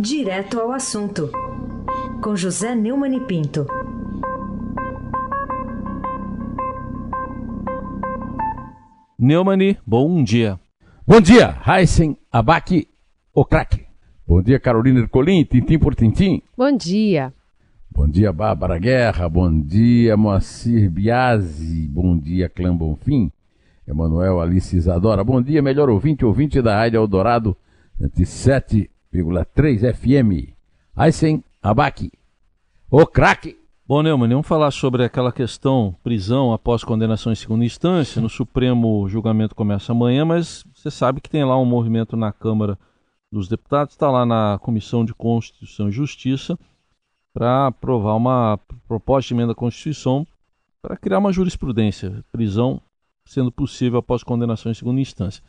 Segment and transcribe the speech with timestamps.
[0.00, 1.28] Direto ao assunto,
[2.22, 3.66] com José Neumann e Pinto.
[9.18, 10.56] Neumani, bom dia.
[11.04, 12.86] Bom dia, Heisen Abac,
[13.34, 13.86] o craque.
[14.24, 16.42] Bom dia, Carolina Ercolim, tintim por tintim.
[16.56, 17.34] Bom dia.
[17.90, 19.28] Bom dia, Bárbara Guerra.
[19.28, 21.88] Bom dia, Moacir Biasi.
[21.88, 23.32] Bom dia, Clã Bonfim.
[23.84, 25.24] Emanuel Alice Isadora.
[25.24, 27.56] Bom dia, melhor ouvinte, ouvinte da Rádio Eldorado,
[29.22, 30.54] 107,3 FM.
[30.94, 32.10] Aysen Abac,
[32.90, 33.56] o craque.
[33.86, 38.20] Bom, Neumann, vamos falar sobre aquela questão prisão após condenação em segunda instância.
[38.20, 42.30] No Supremo, o julgamento começa amanhã, mas você sabe que tem lá um movimento na
[42.30, 42.78] Câmara
[43.32, 46.58] dos Deputados, está lá na Comissão de Constituição e Justiça,
[47.32, 50.26] para aprovar uma proposta de emenda à Constituição
[50.82, 52.80] para criar uma jurisprudência, prisão
[53.24, 55.42] sendo possível após condenação em segunda instância.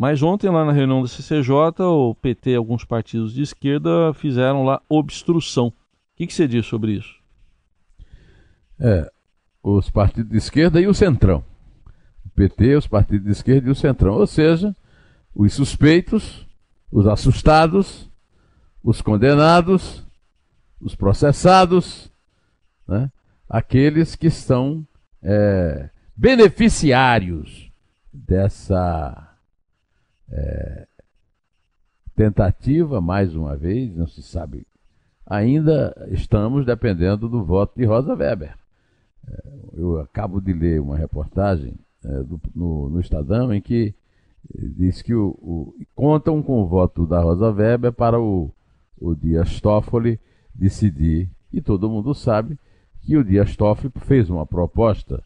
[0.00, 4.64] Mas ontem, lá na reunião da CCJ, o PT e alguns partidos de esquerda fizeram
[4.64, 5.66] lá obstrução.
[5.66, 5.74] O
[6.16, 7.20] que, que você diz sobre isso?
[8.78, 9.12] É,
[9.62, 11.44] os partidos de esquerda e o Centrão.
[12.24, 14.14] O PT, os partidos de esquerda e o Centrão.
[14.14, 14.74] Ou seja,
[15.34, 16.48] os suspeitos,
[16.90, 18.10] os assustados,
[18.82, 20.02] os condenados,
[20.80, 22.10] os processados,
[22.88, 23.12] né?
[23.46, 24.82] aqueles que estão
[25.22, 27.70] é, beneficiários
[28.10, 29.29] dessa
[30.30, 30.86] é,
[32.14, 34.66] tentativa, mais uma vez, não se sabe,
[35.26, 38.54] ainda estamos dependendo do voto de Rosa Weber.
[39.28, 39.42] É,
[39.74, 43.94] eu acabo de ler uma reportagem é, do, no, no, Estadão em que
[44.54, 48.50] diz que o, o, contam com o voto da Rosa Weber para o,
[49.00, 50.18] o Dias Toffoli
[50.54, 52.58] decidir, e todo mundo sabe
[53.02, 55.22] que o Dias Toffoli fez uma proposta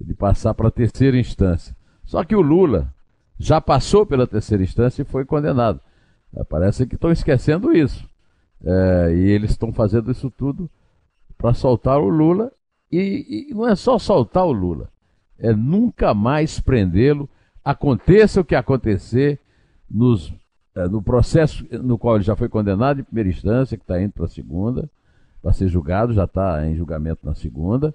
[0.00, 1.74] de passar para a terceira instância.
[2.04, 2.92] Só que o Lula
[3.38, 5.80] já passou pela terceira instância e foi condenado.
[6.34, 8.08] É, parece que estão esquecendo isso.
[8.64, 10.70] É, e eles estão fazendo isso tudo
[11.36, 12.52] para soltar o Lula.
[12.90, 14.88] E, e, não é só soltar o Lula,
[15.38, 17.28] é nunca mais prendê-lo,
[17.64, 19.40] aconteça o que acontecer
[19.90, 20.32] nos,
[20.74, 24.12] é, no processo no qual ele já foi condenado em primeira instância, que está indo
[24.12, 24.88] para a segunda,
[25.42, 27.92] para ser julgado, já está em julgamento na segunda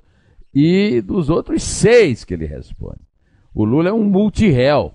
[0.54, 3.00] e dos outros seis que ele responde.
[3.54, 4.94] O Lula é um multiréu,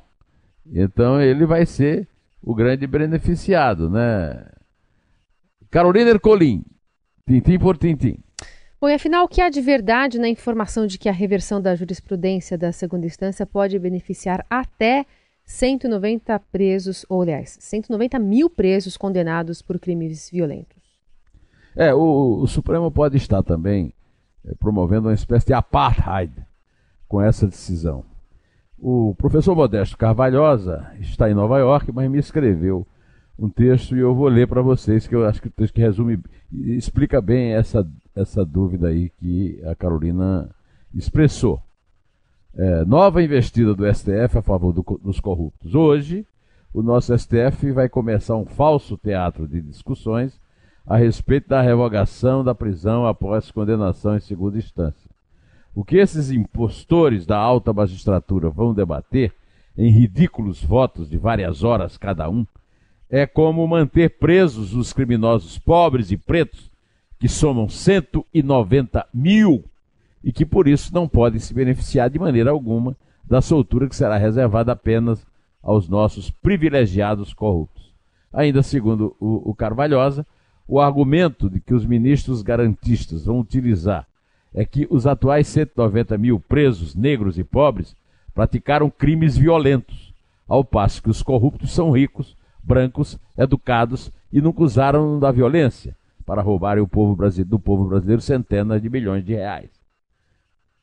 [0.72, 2.08] então ele vai ser
[2.42, 4.46] o grande beneficiado, né?
[5.70, 6.64] Carolina Ercolim,
[7.26, 8.18] tintim por tintim.
[8.80, 11.74] Bom, e afinal, o que há de verdade na informação de que a reversão da
[11.74, 15.06] jurisprudência da segunda instância pode beneficiar até
[15.46, 20.76] 190 presos, ou aliás, 190 mil presos condenados por crimes violentos?
[21.74, 23.92] É, o, o Supremo pode estar também
[24.44, 26.32] é, promovendo uma espécie de apartheid
[27.08, 28.04] com essa decisão.
[28.78, 32.86] O professor Modesto Carvalhosa está em Nova York, mas me escreveu
[33.38, 35.80] um texto e eu vou ler para vocês, que eu acho que o texto que
[35.80, 36.18] resume,
[36.52, 40.50] explica bem essa, essa dúvida aí que a Carolina
[40.94, 41.60] expressou.
[42.54, 45.74] É, nova investida do STF a favor do, dos corruptos.
[45.74, 46.26] Hoje,
[46.72, 50.38] o nosso STF vai começar um falso teatro de discussões
[50.86, 55.10] a respeito da revogação da prisão após condenação em segunda instância.
[55.76, 59.34] O que esses impostores da alta magistratura vão debater,
[59.76, 62.46] em ridículos votos de várias horas cada um,
[63.10, 66.72] é como manter presos os criminosos pobres e pretos,
[67.20, 69.66] que somam 190 mil
[70.24, 74.16] e que por isso não podem se beneficiar de maneira alguma da soltura que será
[74.16, 75.26] reservada apenas
[75.62, 77.92] aos nossos privilegiados corruptos.
[78.32, 80.26] Ainda segundo o, Carvalhosa,
[80.66, 84.06] o argumento de que os ministros garantistas vão utilizar
[84.54, 87.94] é que os atuais 190 mil presos negros e pobres
[88.34, 90.14] praticaram crimes violentos,
[90.46, 96.42] ao passo que os corruptos são ricos, brancos, educados e nunca usaram da violência para
[96.42, 99.70] roubarem o povo do povo brasileiro centenas de milhões de reais.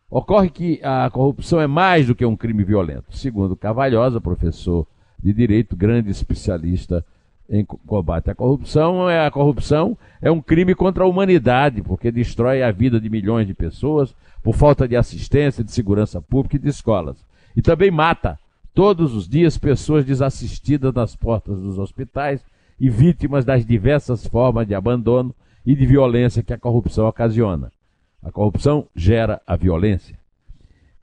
[0.10, 3.16] Ocorre que a corrupção é mais do que um crime violento.
[3.16, 4.88] Segundo Cavalhosa, professor
[5.22, 7.04] de direito, grande especialista
[7.54, 12.64] em combate à corrupção, é a corrupção é um crime contra a humanidade, porque destrói
[12.64, 16.70] a vida de milhões de pessoas por falta de assistência, de segurança pública e de
[16.70, 17.18] escolas.
[17.56, 18.40] E também mata
[18.74, 22.44] todos os dias pessoas desassistidas nas portas dos hospitais
[22.80, 25.36] e vítimas das diversas formas de abandono
[25.66, 27.72] e de violência que a corrupção ocasiona.
[28.24, 30.18] A corrupção gera a violência.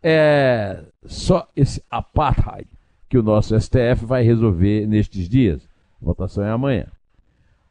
[0.02, 2.67] É só esse apartheid
[3.08, 5.70] que o nosso STF vai resolver nestes dias.
[6.00, 6.87] Votação é amanhã.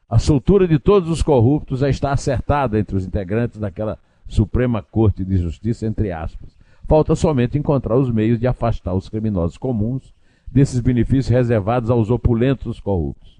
[0.09, 3.97] A soltura de todos os corruptos já está acertada entre os integrantes daquela
[4.27, 6.49] Suprema Corte de Justiça, entre aspas.
[6.87, 10.13] Falta somente encontrar os meios de afastar os criminosos comuns
[10.51, 13.39] desses benefícios reservados aos opulentos corruptos.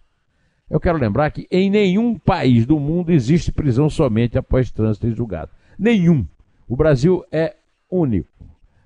[0.69, 5.15] Eu quero lembrar que em nenhum país do mundo existe prisão somente após trânsito em
[5.15, 5.50] julgado.
[5.77, 6.25] Nenhum.
[6.68, 7.56] O Brasil é
[7.89, 8.30] único.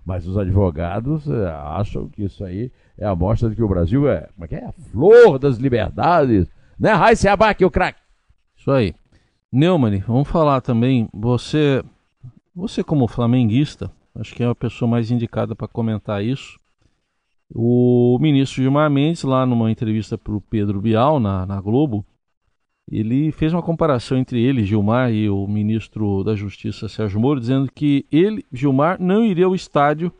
[0.06, 4.08] Mas os advogados eh, acham que isso aí é a mostra de que o Brasil
[4.10, 4.66] é, como é, que é?
[4.66, 6.48] a flor das liberdades.
[6.80, 8.00] Né, Raíssa Abac, o craque?
[8.56, 8.94] Isso aí.
[9.52, 11.84] Neumann, vamos falar também, você,
[12.56, 16.60] você como flamenguista, acho que é a pessoa mais indicada para comentar isso.
[17.54, 22.04] O ministro Gilmar Mendes, lá numa entrevista para o Pedro Bial, na, na Globo,
[22.92, 27.72] ele fez uma comparação entre ele, Gilmar, e o ministro da Justiça, Sérgio Moro, dizendo
[27.72, 30.12] que ele, Gilmar, não iria ao estádio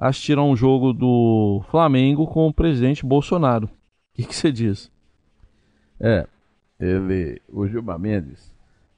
[0.00, 3.66] assistir a um jogo do Flamengo com o presidente Bolsonaro.
[3.66, 4.90] O que, você diz?
[6.00, 6.26] É,
[6.78, 8.50] ele, o Gilmar Mendes,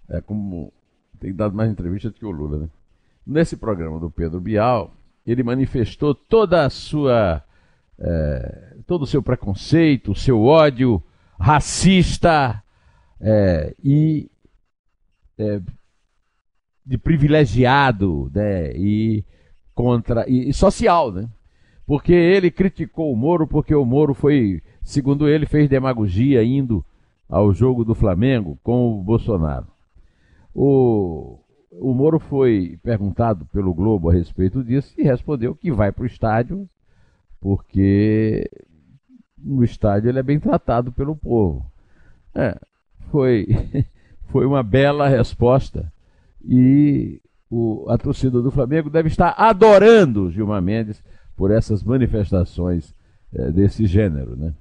[0.09, 0.73] é como
[1.19, 2.69] tem dado mais entrevistas que o Lula, né?
[3.27, 4.93] Nesse programa do Pedro Bial,
[5.27, 7.43] ele manifestou toda a sua,
[7.99, 11.03] é, todo o seu preconceito, o seu ódio
[11.39, 12.63] racista,
[13.21, 14.29] é, e
[15.39, 15.61] é,
[16.85, 19.25] de privilegiado né, e
[19.75, 21.29] contra e, e, social, né?
[21.87, 26.85] Porque ele criticou o Moro porque o Moro foi, segundo ele, fez demagogia indo
[27.29, 29.67] ao jogo do Flamengo com o Bolsonaro.
[30.55, 31.39] O,
[31.73, 36.07] o Moro foi perguntado pelo Globo a respeito disso e respondeu que vai para o
[36.07, 36.69] estádio
[37.43, 38.49] porque
[39.37, 41.67] no estádio ele é bem tratado pelo povo.
[42.33, 42.57] É,
[43.11, 43.47] foi,
[44.31, 45.93] foi uma bela resposta.
[46.45, 47.21] E
[47.53, 51.05] o, a torcida do Flamengo deve estar adorando Gilmar Mendes
[51.37, 52.95] por essas manifestações
[53.35, 54.35] é, desse gênero.
[54.35, 54.55] Né?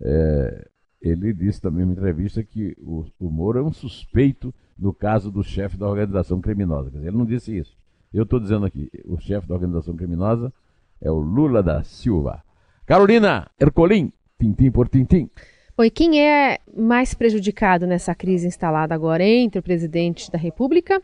[0.00, 0.68] É,
[1.02, 5.42] ele disse também em entrevista que o, o Moro é um suspeito no caso do
[5.42, 6.88] chefe da organização criminosa.
[6.90, 7.76] Quer dizer, ele não disse isso.
[8.14, 10.52] Eu estou dizendo aqui, o chefe da organização criminosa
[11.00, 12.44] é o Lula da Silva.
[12.86, 15.28] Carolina Ercolim, tintim por tintim.
[15.76, 21.02] E quem é mais prejudicado nessa crise instalada agora entre o presidente da República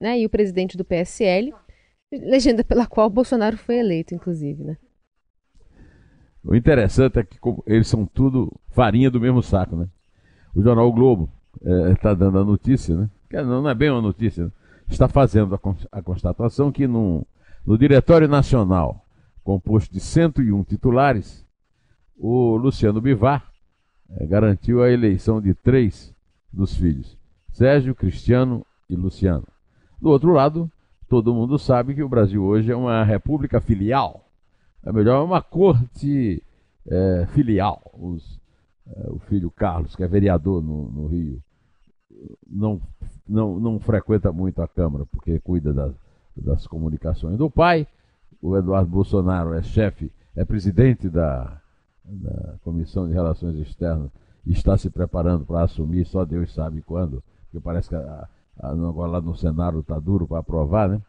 [0.00, 1.52] né, e o presidente do PSL,
[2.12, 4.76] legenda pela qual Bolsonaro foi eleito, inclusive, né?
[6.44, 9.88] O interessante é que eles são tudo farinha do mesmo saco, né?
[10.54, 11.28] O jornal o Globo
[11.92, 13.10] está é, dando a notícia, né?
[13.32, 14.52] Não, é bem uma notícia, né?
[14.88, 17.26] está fazendo a, a constatação que no,
[17.66, 19.04] no Diretório Nacional,
[19.42, 21.44] composto de 101 titulares,
[22.16, 23.50] o Luciano Bivar
[24.10, 26.14] é, garantiu a eleição de três
[26.52, 27.18] dos filhos,
[27.52, 29.46] Sérgio, Cristiano e Luciano.
[30.06, 30.70] Do outro lado,
[31.08, 34.24] todo mundo sabe que o Brasil hoje é uma república filial.
[34.84, 36.40] É melhor, uma corte
[36.86, 37.82] é, filial.
[37.92, 38.38] Os,
[38.86, 41.42] é, o filho Carlos, que é vereador no, no, Rio,
[42.48, 42.80] não,
[43.28, 45.92] não, não frequenta muito a Câmara, porque cuida das,
[46.36, 47.84] das comunicações do pai.
[48.40, 51.60] O Eduardo Bolsonaro é chefe, é presidente da,
[52.04, 54.12] da Comissão de Relações Externas
[54.46, 58.28] está se preparando para assumir, só Deus sabe quando, porque parece que a,
[58.60, 61.00] agora lá no Senado está duro para aprovar, né?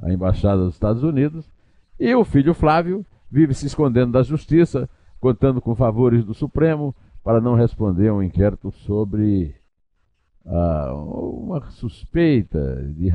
[0.00, 1.50] A Embaixada dos Estados Unidos.
[1.98, 4.88] E o filho Flávio vive se escondendo da Justiça,
[5.18, 6.94] contando com favores do Supremo,
[7.24, 9.54] para não responder a um inquérito sobre
[10.44, 13.10] ah, uma suspeita de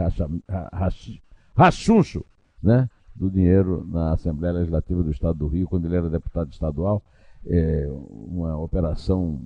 [1.55, 2.25] rachuncho
[2.61, 7.01] né, do dinheiro na Assembleia Legislativa do Estado do Rio, quando ele era deputado estadual
[7.45, 9.41] é, uma operação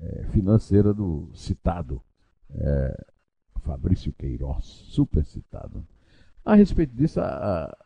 [0.00, 2.00] é, financeira do citado
[2.54, 3.04] é,
[3.60, 5.84] Fabrício Queiroz, super citado.
[6.44, 7.76] A respeito disso, a,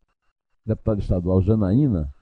[0.65, 2.13] deputada estadual Janaína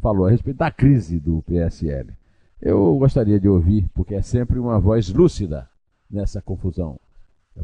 [0.00, 2.12] falou a respeito da crise do PSL.
[2.60, 5.68] Eu gostaria de ouvir, porque é sempre uma voz lúcida
[6.10, 6.98] nessa confusão.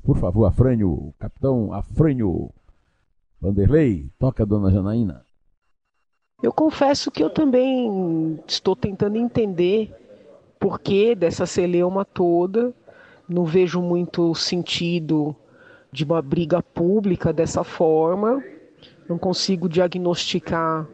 [0.03, 2.51] Por favor, Afrânio, capitão Afrânio
[3.41, 5.25] Vanderlei, toca a dona Janaína.
[6.43, 9.95] Eu confesso que eu também estou tentando entender
[10.59, 12.75] por que dessa celeuma toda.
[13.29, 15.35] Não vejo muito sentido
[15.91, 18.43] de uma briga pública dessa forma.
[19.09, 20.87] Não consigo diagnosticar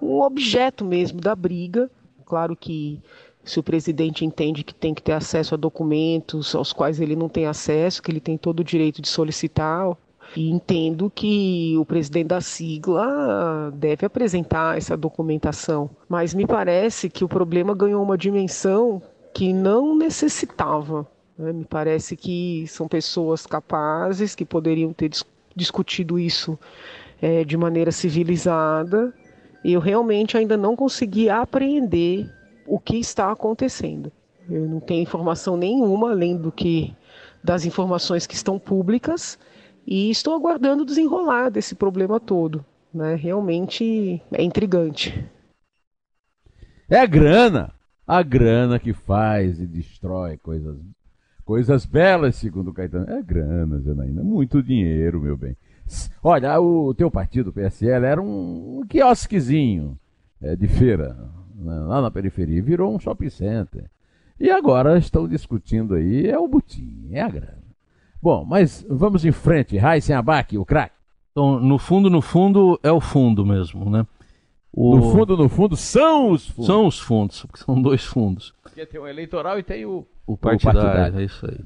[0.00, 1.90] um objeto mesmo da briga.
[2.24, 3.00] Claro que
[3.42, 7.28] se o presidente entende que tem que ter acesso a documentos aos quais ele não
[7.28, 9.96] tem acesso, que ele tem todo o direito de solicitar,
[10.36, 17.24] e entendo que o presidente da sigla deve apresentar essa documentação, mas me parece que
[17.24, 19.00] o problema ganhou uma dimensão
[19.32, 21.06] que não necessitava.
[21.38, 21.52] Né?
[21.52, 25.24] Me parece que são pessoas capazes que poderiam ter dis
[25.56, 26.56] discutido isso
[27.20, 29.12] é, de maneira civilizada.
[29.64, 32.32] Eu realmente ainda não consegui apreender
[32.64, 34.12] o que está acontecendo.
[34.48, 36.94] Eu não tenho informação nenhuma além do que
[37.42, 39.36] das informações que estão públicas
[39.86, 42.64] e estou aguardando desenrolar desse problema todo.
[42.94, 43.14] Né?
[43.16, 45.28] Realmente é intrigante.
[46.88, 47.72] É grana.
[48.06, 50.78] A grana que faz e destrói coisas,
[51.48, 53.06] coisas belas, segundo Caetano.
[53.08, 54.22] É grana, Zanaína.
[54.22, 55.56] Muito dinheiro, meu bem.
[56.22, 59.98] Olha, o teu partido, o PSL, era um, um quiosquezinho
[60.42, 61.16] é, de feira,
[61.54, 62.62] né, lá na periferia.
[62.62, 63.86] Virou um shopping center.
[64.38, 67.64] E agora estão discutindo aí, é o butim, é a grana.
[68.20, 69.78] Bom, mas vamos em frente.
[69.78, 70.96] Raíssen Abac, o craque.
[71.32, 74.06] Então, no fundo, no fundo, é o fundo mesmo, né?
[74.72, 74.96] O...
[74.96, 76.66] No fundo, no fundo, são os fundos.
[76.66, 78.54] São os fundos, porque são dois fundos.
[78.62, 80.80] Porque tem o eleitoral e tem o, o partidário.
[80.80, 81.20] O partidário.
[81.20, 81.58] É isso aí.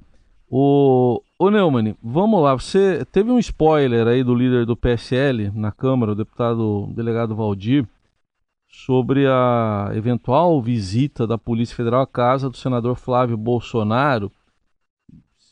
[0.49, 2.55] O, o Neumann, vamos lá.
[2.55, 7.35] Você teve um spoiler aí do líder do PSL na Câmara, o deputado o delegado
[7.35, 7.87] Valdir,
[8.69, 14.31] sobre a eventual visita da Polícia Federal à casa do senador Flávio Bolsonaro.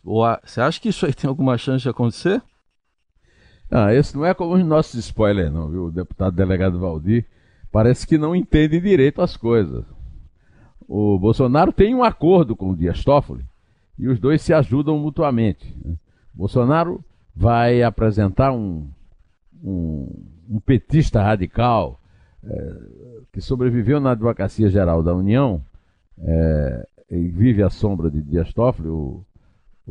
[0.03, 2.43] Você acha que isso aí tem alguma chance de acontecer?
[3.71, 5.85] Ah, esse não é como os nossos spoilers, não, viu?
[5.87, 7.27] O deputado delegado Valdir
[7.71, 9.85] parece que não entende direito as coisas.
[10.89, 13.45] O Bolsonaro tem um acordo com o Dias Toffoli
[13.99, 15.77] e os dois se ajudam mutuamente.
[16.35, 18.89] Bolsonaro vai apresentar um,
[19.63, 20.09] um,
[20.49, 22.01] um petista radical
[22.43, 22.77] é,
[23.33, 25.63] que sobreviveu na Advocacia Geral da União
[26.19, 29.25] é, e vive à sombra de Dias Toffoli, o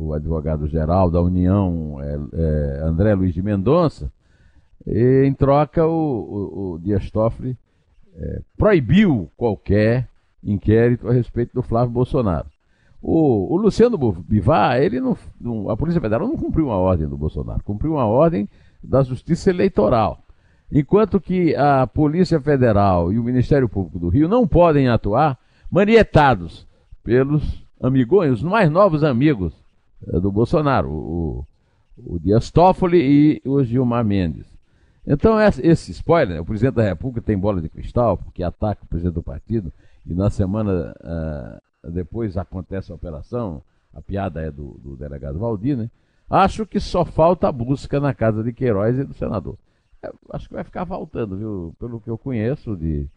[0.00, 4.10] o advogado-geral da União, é, André Luiz de Mendonça,
[4.86, 7.56] e, em troca o, o, o Dias Toffoli
[8.16, 10.08] é, proibiu qualquer
[10.42, 12.46] inquérito a respeito do Flávio Bolsonaro.
[13.02, 17.16] O, o Luciano Bivar, ele não, não, a Polícia Federal não cumpriu uma ordem do
[17.16, 18.48] Bolsonaro, cumpriu uma ordem
[18.82, 20.22] da Justiça Eleitoral.
[20.70, 25.38] Enquanto que a Polícia Federal e o Ministério Público do Rio não podem atuar
[25.70, 26.66] manietados
[27.02, 29.52] pelos amigões, os mais novos amigos
[30.06, 31.46] é, do Bolsonaro, o,
[31.96, 34.46] o Dias Toffoli e o Gilmar Mendes.
[35.06, 38.86] Então, esse spoiler, né, o presidente da República tem bola de cristal, porque ataca o
[38.86, 39.72] presidente do partido,
[40.06, 45.76] e na semana uh, depois acontece a operação, a piada é do, do, delegado Valdir,
[45.76, 45.90] né?
[46.28, 49.58] Acho que só falta a busca na casa de Queiroz e do senador.
[50.02, 51.74] É, acho que vai ficar faltando, viu?
[51.78, 53.08] Pelo que eu conheço de.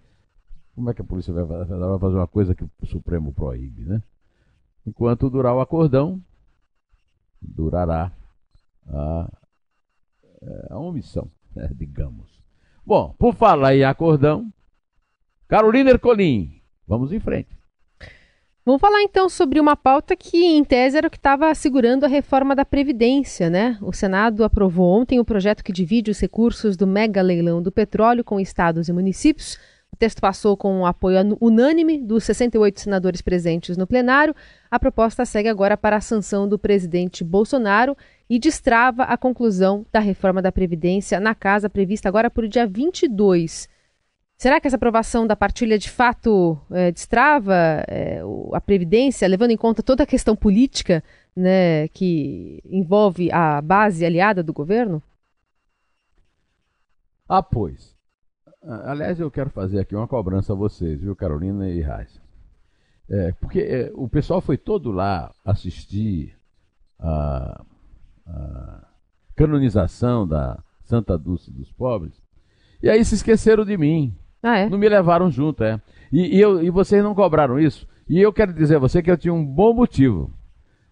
[0.73, 4.01] Como é que a polícia vai, vai fazer uma coisa que o Supremo proíbe, né?
[4.85, 6.19] Enquanto durar o acordão,
[7.39, 8.11] durará
[8.87, 9.31] a,
[10.41, 11.29] é, a omissão,
[11.75, 12.41] digamos.
[12.85, 14.51] Bom, por falar em acordão,
[15.47, 17.63] Carolina Ercolim, vamos em frente.
[18.65, 22.07] Vamos falar então sobre uma pauta que, em tese, era o que estava segurando a
[22.07, 23.77] reforma da Previdência, né?
[23.81, 28.23] O Senado aprovou ontem o projeto que divide os recursos do mega leilão do petróleo
[28.23, 29.59] com estados e municípios.
[29.91, 34.33] O texto passou com o apoio unânime dos 68 senadores presentes no plenário.
[34.71, 37.97] A proposta segue agora para a sanção do presidente Bolsonaro
[38.29, 42.65] e destrava a conclusão da reforma da Previdência na casa prevista agora para o dia
[42.65, 43.69] 22.
[44.37, 47.55] Será que essa aprovação da partilha de fato é, destrava
[47.87, 48.21] é,
[48.53, 51.03] a Previdência, levando em conta toda a questão política
[51.35, 55.01] né, que envolve a base aliada do governo?
[57.27, 57.95] Ah, pois.
[58.61, 62.21] Aliás, eu quero fazer aqui uma cobrança a vocês, viu, Carolina e Raíssa.
[63.09, 66.37] É, porque é, o pessoal foi todo lá assistir
[66.99, 67.63] a,
[68.27, 68.87] a,
[69.35, 72.13] canonização da Santa Dulce dos Pobres,
[72.81, 74.13] e aí se esqueceram de mim.
[74.41, 74.69] Ah, é?
[74.69, 75.79] Não me levaram junto, é.
[76.11, 77.87] E, e, eu, e vocês não cobraram isso.
[78.07, 80.29] E eu quero dizer a você que eu tinha um bom motivo.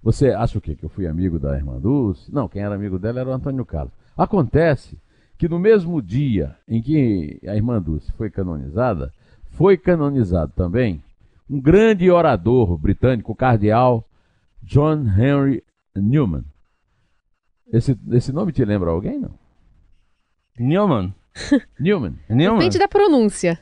[0.01, 0.75] Você acha o quê?
[0.75, 2.33] Que eu fui amigo da irmã Dulce?
[2.33, 3.93] Não, quem era amigo dela era o Antônio Carlos.
[4.17, 4.97] Acontece
[5.37, 9.13] que no mesmo dia em que a irmã Dulce foi canonizada,
[9.51, 11.03] foi canonizado também
[11.49, 14.07] um grande orador britânico, o cardeal
[14.63, 15.63] John Henry
[15.95, 16.45] Newman.
[17.71, 19.31] Esse, esse nome te lembra alguém, não?
[20.59, 21.13] Newman.
[21.79, 22.15] Newman.
[22.29, 22.59] Newman.
[22.59, 23.59] Depende da pronúncia.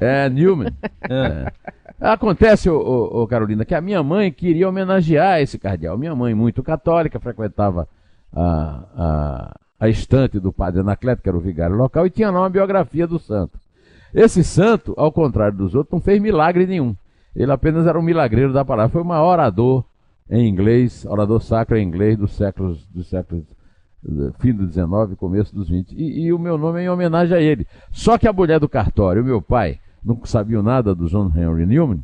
[0.00, 0.72] É, Newman.
[1.08, 1.52] É.
[2.00, 5.96] Acontece, ô, ô, Carolina, que a minha mãe queria homenagear esse cardeal.
[5.96, 7.88] Minha mãe, muito católica, frequentava
[8.32, 12.40] a, a, a estante do padre Anacleto, que era o vigário local, e tinha lá
[12.40, 13.58] uma biografia do santo.
[14.12, 16.94] Esse santo, ao contrário dos outros, não fez milagre nenhum.
[17.34, 18.90] Ele apenas era um milagreiro da palavra.
[18.90, 19.84] Foi o maior orador
[20.30, 23.44] em inglês, orador sacro em inglês dos séculos, dos séculos
[24.38, 25.92] fim do 19, começo dos 20.
[25.92, 27.66] E, e, o meu nome é em homenagem a ele.
[27.90, 32.02] Só que a mulher do cartório, meu pai, não sabia nada do John Henry Newman,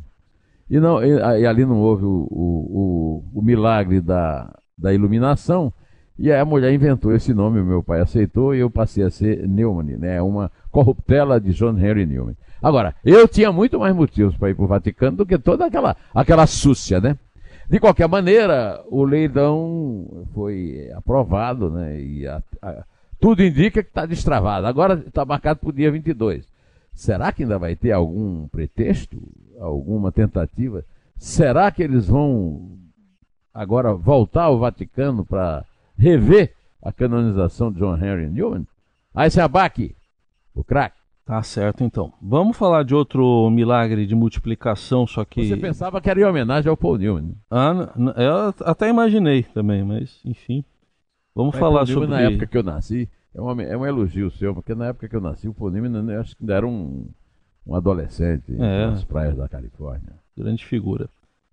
[0.69, 1.09] e, não, e,
[1.41, 5.71] e ali não houve o, o, o, o, milagre da, da iluminação,
[6.17, 9.47] e aí a mulher inventou esse nome, meu pai aceitou, e eu passei a ser
[9.47, 10.21] Newman, né?
[10.21, 12.35] uma corruptela de John Henry Newman.
[12.61, 15.97] Agora, eu tinha muito mais motivos para ir para o Vaticano do que toda aquela,
[16.13, 17.17] aquela súcia, né?
[17.73, 21.99] De qualquer maneira, o leilão foi aprovado, né?
[21.99, 22.83] E a, a,
[23.19, 24.67] tudo indica que está destravado.
[24.67, 26.47] Agora está marcado para o dia 22.
[26.93, 29.19] Será que ainda vai ter algum pretexto,
[29.59, 30.85] alguma tentativa?
[31.17, 32.77] Será que eles vão
[33.51, 35.65] agora voltar ao Vaticano para
[35.97, 38.67] rever a canonização de John Henry Newman?
[39.15, 39.95] Aí se abaque,
[40.53, 41.02] o craque.
[41.25, 42.11] Tá certo, então.
[42.21, 45.47] Vamos falar de outro milagre de multiplicação, só que.
[45.47, 47.35] Você pensava que era em homenagem ao Paul Newman.
[47.49, 50.65] Ah, eu até imaginei também, mas enfim.
[51.33, 52.09] Vamos mas falar Paul sobre.
[52.09, 55.15] na época que eu nasci, é, uma, é um elogio seu, porque na época que
[55.15, 57.07] eu nasci, o Paul Newman, eu acho que ainda era um,
[57.65, 58.87] um adolescente é.
[58.87, 60.15] nas praias da Califórnia.
[60.37, 61.09] Grande figura.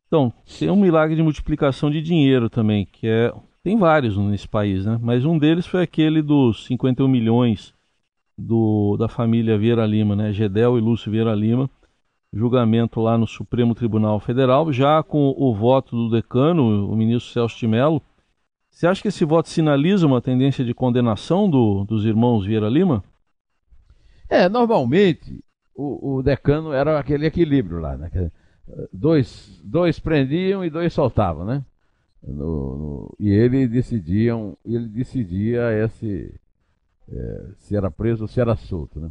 [0.08, 3.32] Então, tem um milagre de multiplicação de dinheiro também, que é.
[3.62, 4.98] Tem vários nesse país, né?
[5.02, 7.74] Mas um deles foi aquele dos 51 milhões
[8.40, 10.32] do, da família Vieira Lima, né?
[10.32, 11.68] Gedel e Lúcio Vieira Lima,
[12.32, 17.59] julgamento lá no Supremo Tribunal Federal, já com o voto do decano, o ministro Celso
[17.59, 18.02] de Mello.
[18.70, 23.02] Você acha que esse voto sinaliza uma tendência de condenação do, dos irmãos Vieira Lima?
[24.28, 25.42] É, normalmente
[25.75, 28.30] o, o decano era aquele equilíbrio lá, né?
[28.92, 31.64] Dois, dois prendiam e dois soltavam, né?
[32.23, 36.38] No, no, e ele decidiam, ele decidia esse,
[37.10, 39.00] é, se era preso ou se era solto.
[39.00, 39.10] Né?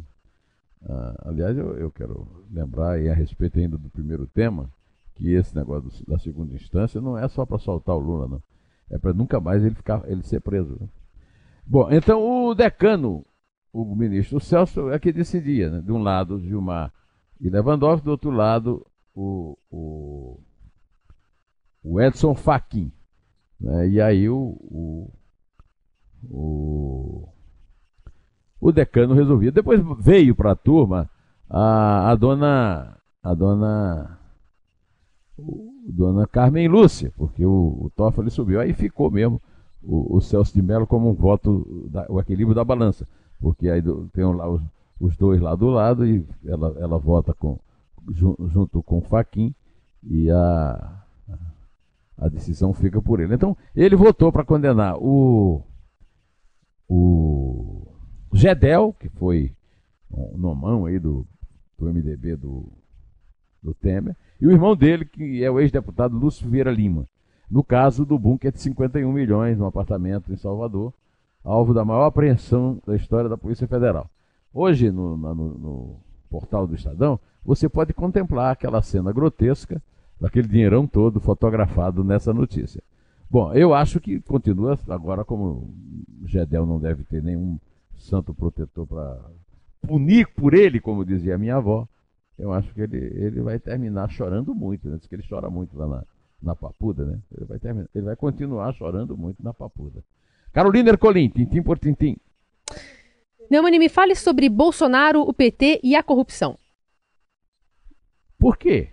[0.88, 4.70] Ah, aliás, eu, eu, quero lembrar, e a respeito ainda do primeiro tema,
[5.14, 8.42] que esse negócio do, da segunda instância não é só para soltar o Lula, não.
[8.90, 10.76] É para nunca mais ele, ficar, ele ser preso.
[10.80, 10.88] Né?
[11.66, 13.24] Bom, então o decano,
[13.72, 15.70] o ministro Celso, é que decidia.
[15.70, 15.80] Né?
[15.80, 16.92] De um lado, Gilmar
[17.40, 20.40] e Lewandowski, do outro lado, o, o,
[21.82, 22.92] o Edson Fachin.
[23.60, 23.90] Né?
[23.90, 25.12] E aí o, o,
[26.28, 27.28] o
[28.60, 29.50] o decano resolvia.
[29.50, 31.08] Depois veio para a turma
[31.48, 34.18] a, a dona a dona
[35.86, 38.60] dona Carmen Lúcia, porque o, o Toffoli subiu.
[38.60, 39.40] Aí ficou mesmo
[39.82, 43.06] o, o Celso de Mello como um voto, da, o equilíbrio da balança,
[43.40, 44.62] porque aí do, tem lá os,
[45.00, 47.58] os, dois lá do lado e ela, ela vota com,
[48.14, 49.54] junto com o Faquin
[50.02, 51.02] e a,
[52.18, 53.34] a decisão fica por ele.
[53.34, 55.62] Então, ele votou para condenar o,
[56.88, 57.29] o
[58.40, 59.52] Gedel, que foi
[60.10, 61.26] um nomão aí do,
[61.78, 62.72] do MDB do,
[63.62, 67.06] do Temer, e o irmão dele, que é o ex-deputado Lúcio Vieira Lima.
[67.50, 70.94] No caso do bunker de 51 milhões, no apartamento em Salvador,
[71.44, 74.08] alvo da maior apreensão da história da Polícia Federal.
[74.54, 75.96] Hoje, no, no, no
[76.30, 79.82] portal do Estadão, você pode contemplar aquela cena grotesca
[80.18, 82.82] daquele dinheirão todo fotografado nessa notícia.
[83.30, 85.74] Bom, eu acho que continua agora como
[86.24, 87.58] Gedel não deve ter nenhum
[88.00, 89.20] santo protetor para
[89.86, 91.86] punir por ele, como dizia minha avó,
[92.38, 94.96] eu acho que ele, ele vai terminar chorando muito, né?
[94.96, 96.04] Diz que ele chora muito lá na,
[96.42, 97.18] na Papuda, né?
[97.36, 100.02] Ele vai, terminar, ele vai continuar chorando muito na Papuda.
[100.52, 102.16] Carolina Ercolim, tintim por tintim.
[103.50, 106.58] Neumani, me fale sobre Bolsonaro, o PT e a corrupção.
[108.38, 108.90] Por quê?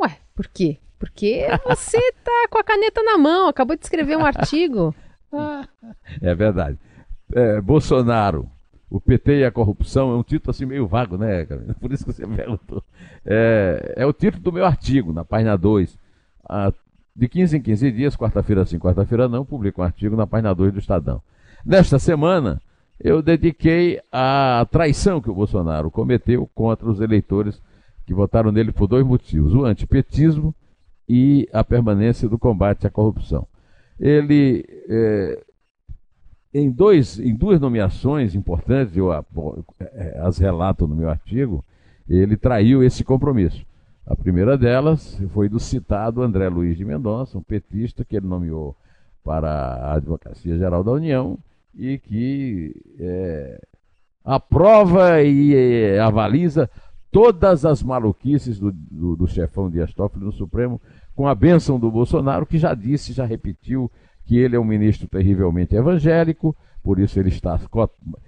[0.00, 0.78] Ué, por quê?
[0.98, 4.94] Porque você tá com a caneta na mão, acabou de escrever um artigo.
[6.22, 6.78] é verdade
[7.32, 8.48] é, Bolsonaro,
[8.90, 11.74] o PT e a corrupção é um título assim meio vago, né, Carolina?
[11.80, 12.82] Por isso que você perguntou.
[13.24, 15.96] É, é o título do meu artigo, na página 2.
[16.48, 16.72] Ah,
[17.14, 20.72] de 15 em 15 dias, quarta-feira sim, quarta-feira não, publico um artigo na página 2
[20.72, 21.22] do Estadão.
[21.64, 22.60] Nesta semana,
[22.98, 27.60] eu dediquei à traição que o Bolsonaro cometeu contra os eleitores
[28.06, 30.54] que votaram nele por dois motivos: o antipetismo
[31.08, 33.46] e a permanência do combate à corrupção.
[33.98, 35.42] Ele é,
[36.52, 39.24] em, dois, em duas nomeações importantes, eu é,
[39.80, 41.64] é, as relato no meu artigo,
[42.08, 43.64] ele traiu esse compromisso.
[44.06, 48.76] A primeira delas foi do citado André Luiz de Mendonça, um petista que ele nomeou
[49.22, 51.38] para a Advocacia Geral da União
[51.74, 53.60] e que é,
[54.24, 56.68] aprova e é, avaliza
[57.12, 60.80] todas as maluquices do, do, do chefão Dias Toffoli no Supremo,
[61.14, 63.90] com a bênção do Bolsonaro, que já disse, já repetiu
[64.30, 67.58] que ele é um ministro terrivelmente evangélico, por isso ele está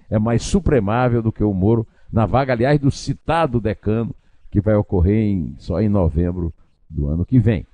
[0.09, 4.13] é mais supremável do que o Moro na vaga, aliás, do citado decano,
[4.51, 6.53] que vai ocorrer em, só em novembro
[6.89, 7.65] do ano que vem.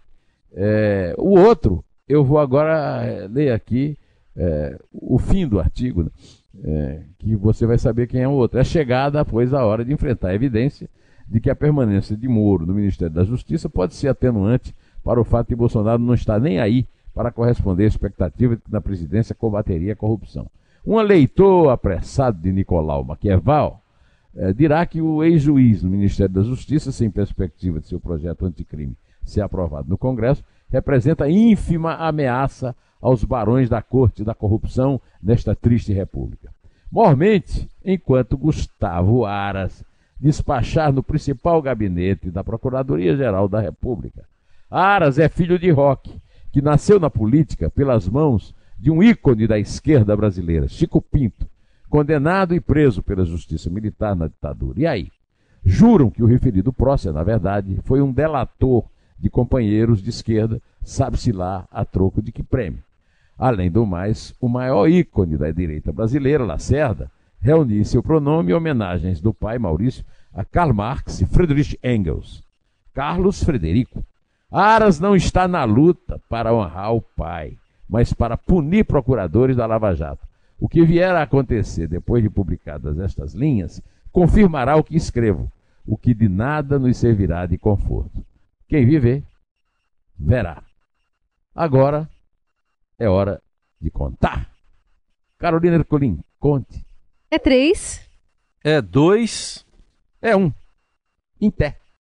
[0.54, 3.98] É, o outro, eu vou agora é, ler aqui
[4.38, 6.12] é, o fim do artigo, né?
[6.64, 8.60] é, que você vai saber quem é o outro.
[8.60, 10.88] É chegada, pois, a hora de enfrentar a evidência
[11.28, 14.72] de que a permanência de Moro no Ministério da Justiça pode ser atenuante
[15.04, 16.86] para o fato de Bolsonaro não estar nem aí
[17.20, 20.50] para corresponder à expectativa de que na presidência combateria a corrupção.
[20.88, 23.82] Um eleitor apressado de Nicolau Maquiaval
[24.34, 28.96] eh, dirá que o ex-juiz no Ministério da Justiça, sem perspectiva de seu projeto anticrime
[29.26, 35.92] ser aprovado no Congresso, representa ínfima ameaça aos barões da corte da corrupção nesta triste
[35.92, 36.54] república.
[36.90, 39.84] Mormente, enquanto Gustavo Aras
[40.18, 44.24] despachar no principal gabinete da Procuradoria-Geral da República.
[44.72, 46.18] Aras é filho de Roque,
[46.52, 51.48] que nasceu na política pelas mãos de um ícone da esquerda brasileira, Chico Pinto,
[51.90, 54.80] condenado e preso pela justiça militar na ditadura.
[54.80, 55.12] E aí?
[55.64, 58.86] Juram que o referido Prócer, na verdade, foi um delator
[59.20, 62.82] de companheiros de esquerda, sabe-se lá a troco de que prêmio.
[63.38, 69.34] Além do mais, o maior ícone da direita brasileira, Lacerda, reuniu seu pronome homenagens do
[69.34, 72.44] pai Maurício a Karl Marx e Friedrich Engels.
[72.94, 74.04] Carlos Frederico.
[74.52, 77.58] Aras não está na luta para honrar o pai,
[77.88, 80.28] mas para punir procuradores da Lava Jato.
[80.60, 83.82] O que vier a acontecer depois de publicadas estas linhas
[84.12, 85.52] confirmará o que escrevo,
[85.86, 88.26] o que de nada nos servirá de conforto.
[88.68, 89.24] Quem viver,
[90.18, 90.64] verá.
[91.56, 92.10] Agora
[92.98, 93.42] é hora
[93.80, 94.50] de contar.
[95.38, 96.86] Carolina Ercolim, conte.
[97.32, 98.06] É três.
[98.64, 99.66] É dois.
[100.22, 100.52] É um.
[101.40, 101.78] Em pé.